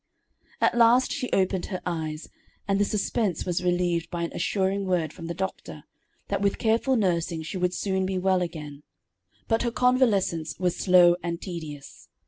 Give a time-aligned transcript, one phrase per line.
[0.59, 2.27] At last she opened her eyes;
[2.67, 5.83] and the suspense was relieved by an assuring word from the doctor,
[6.29, 8.81] that with careful nursing she would soon be well again.
[9.47, 12.07] But her convalescence was slow and tedious.